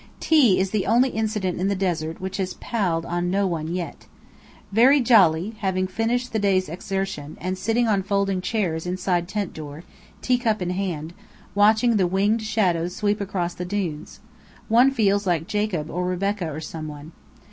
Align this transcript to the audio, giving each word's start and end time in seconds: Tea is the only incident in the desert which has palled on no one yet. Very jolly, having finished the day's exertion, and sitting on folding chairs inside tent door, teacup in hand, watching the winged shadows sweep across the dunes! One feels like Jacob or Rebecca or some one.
Tea 0.19 0.59
is 0.59 0.71
the 0.71 0.87
only 0.87 1.09
incident 1.09 1.59
in 1.61 1.67
the 1.67 1.75
desert 1.75 2.19
which 2.19 2.37
has 2.37 2.55
palled 2.55 3.05
on 3.05 3.29
no 3.29 3.45
one 3.45 3.67
yet. 3.67 4.07
Very 4.71 4.99
jolly, 4.99 5.53
having 5.59 5.85
finished 5.85 6.33
the 6.33 6.39
day's 6.39 6.67
exertion, 6.67 7.37
and 7.39 7.55
sitting 7.55 7.87
on 7.87 8.01
folding 8.01 8.41
chairs 8.41 8.87
inside 8.87 9.27
tent 9.27 9.53
door, 9.53 9.83
teacup 10.19 10.59
in 10.59 10.71
hand, 10.71 11.13
watching 11.53 11.97
the 11.97 12.07
winged 12.07 12.41
shadows 12.41 12.95
sweep 12.95 13.21
across 13.21 13.53
the 13.53 13.63
dunes! 13.63 14.21
One 14.69 14.89
feels 14.89 15.27
like 15.27 15.45
Jacob 15.45 15.91
or 15.91 16.03
Rebecca 16.07 16.51
or 16.51 16.61
some 16.61 16.87
one. 16.87 17.11